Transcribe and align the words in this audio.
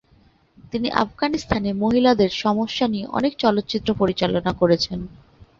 তিনি 0.71 0.87
আফগানিস্তানে 1.03 1.69
মহিলাদের 1.83 2.31
সমস্যা 2.43 2.85
নিয়ে 2.87 3.05
অনেক 3.11 3.33
চলচ্চিত্র 3.37 3.89
পরিচালনা 3.93 4.51
করেছেন। 4.53 4.99